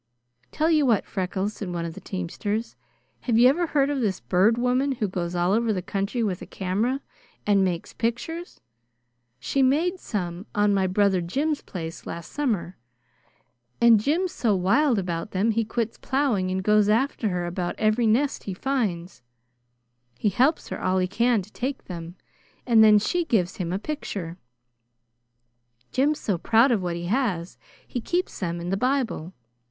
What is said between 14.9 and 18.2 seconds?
about them he quits plowing and goes after her about every